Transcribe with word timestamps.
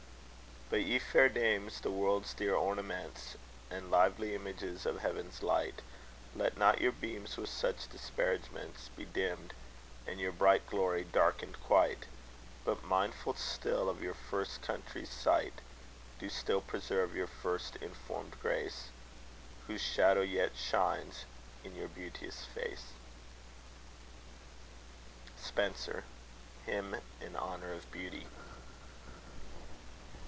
But 0.71 0.83
ye, 0.85 0.99
fair 0.99 1.27
dames, 1.27 1.81
the 1.81 1.91
world's 1.91 2.33
dear 2.33 2.55
ornaments, 2.55 3.35
And 3.69 3.91
lively 3.91 4.33
images 4.33 4.85
of 4.85 4.99
heaven's 5.01 5.43
light, 5.43 5.81
Let 6.33 6.57
not 6.57 6.79
your 6.79 6.93
beams 6.93 7.35
with 7.35 7.49
such 7.49 7.89
disparagements 7.89 8.89
Be 8.95 9.03
dimmed, 9.03 9.53
and 10.07 10.17
your 10.17 10.31
bright 10.31 10.65
glory 10.69 11.03
darkened 11.03 11.61
quite; 11.61 12.05
But, 12.63 12.85
mindful 12.85 13.33
still 13.35 13.89
of 13.89 14.01
your 14.01 14.13
first 14.13 14.61
country's 14.61 15.09
sight, 15.09 15.55
Do 16.19 16.29
still 16.29 16.61
preserve 16.61 17.17
your 17.17 17.27
first 17.27 17.75
informed 17.81 18.39
grace, 18.41 18.91
Whose 19.67 19.81
shadow 19.81 20.21
yet 20.21 20.55
shines 20.55 21.25
in 21.65 21.75
your 21.75 21.89
beauteous 21.89 22.45
face. 22.45 22.93
SPENSER. 25.37 26.05
Hymn 26.65 26.95
in 27.19 27.35
Honour 27.35 27.73
of 27.73 27.91
Beauty. 27.91 28.27